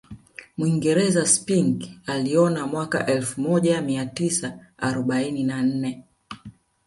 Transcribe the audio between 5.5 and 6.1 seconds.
nne